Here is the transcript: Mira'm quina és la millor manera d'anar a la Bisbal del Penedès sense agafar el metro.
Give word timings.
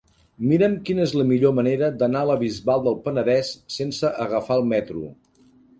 Mira'm 0.51 0.77
quina 0.87 1.03
és 1.03 1.13
la 1.19 1.25
millor 1.33 1.53
manera 1.59 1.91
d'anar 1.99 2.23
a 2.27 2.31
la 2.31 2.39
Bisbal 2.45 2.83
del 2.89 2.99
Penedès 3.05 3.53
sense 3.79 4.15
agafar 4.29 4.63
el 4.63 4.69
metro. 4.77 5.09